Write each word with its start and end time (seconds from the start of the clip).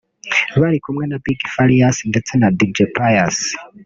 bari 0.59 0.77
kumwe 0.85 1.03
na 1.07 1.17
Big 1.23 1.39
Farious 1.53 1.97
ndetse 2.11 2.31
na 2.41 2.47
Dj 2.57 2.77
Pius 2.95 3.37